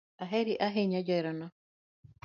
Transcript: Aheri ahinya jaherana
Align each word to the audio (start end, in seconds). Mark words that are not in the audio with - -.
Aheri 0.23 0.53
ahinya 0.67 1.01
jaherana 1.07 1.47